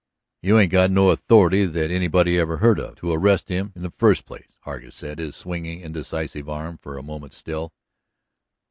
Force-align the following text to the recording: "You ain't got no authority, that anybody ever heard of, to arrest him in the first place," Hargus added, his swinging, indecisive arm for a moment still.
"You 0.41 0.57
ain't 0.57 0.71
got 0.71 0.89
no 0.89 1.11
authority, 1.11 1.63
that 1.63 1.91
anybody 1.91 2.39
ever 2.39 2.57
heard 2.57 2.79
of, 2.79 2.95
to 2.95 3.11
arrest 3.11 3.49
him 3.49 3.71
in 3.75 3.83
the 3.83 3.91
first 3.99 4.25
place," 4.25 4.57
Hargus 4.61 5.03
added, 5.03 5.19
his 5.19 5.35
swinging, 5.35 5.81
indecisive 5.81 6.49
arm 6.49 6.79
for 6.79 6.97
a 6.97 7.03
moment 7.03 7.35
still. 7.35 7.71